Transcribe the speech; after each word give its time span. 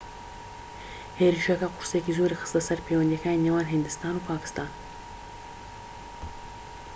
هێرشەکە 1.19 1.67
قورسییەکی 1.73 2.15
زۆری 2.17 2.39
خستە 2.41 2.61
سەر 2.67 2.79
پەیوەندیەکانی 2.85 3.43
نێوان 3.45 3.67
هیندستان 3.73 4.13
و 4.17 4.25
پاکستان 4.29 4.71